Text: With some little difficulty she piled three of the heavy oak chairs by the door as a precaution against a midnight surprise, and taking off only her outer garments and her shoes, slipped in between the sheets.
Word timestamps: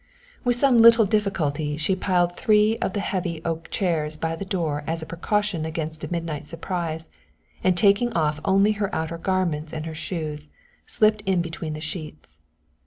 With 0.43 0.55
some 0.55 0.79
little 0.79 1.05
difficulty 1.05 1.77
she 1.77 1.95
piled 1.95 2.35
three 2.35 2.75
of 2.79 2.93
the 2.93 2.99
heavy 3.01 3.39
oak 3.45 3.69
chairs 3.69 4.17
by 4.17 4.35
the 4.35 4.43
door 4.43 4.83
as 4.87 5.03
a 5.03 5.05
precaution 5.05 5.63
against 5.63 6.03
a 6.03 6.11
midnight 6.11 6.47
surprise, 6.47 7.09
and 7.63 7.77
taking 7.77 8.11
off 8.13 8.39
only 8.43 8.71
her 8.71 8.89
outer 8.95 9.19
garments 9.19 9.73
and 9.73 9.85
her 9.85 9.93
shoes, 9.93 10.47
slipped 10.87 11.21
in 11.27 11.43
between 11.43 11.73
the 11.73 11.81
sheets. 11.81 12.39